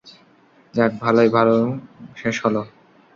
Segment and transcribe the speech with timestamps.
[0.73, 1.65] যাক, ভালোয় ভালোউ
[2.15, 2.61] শেষ হলো!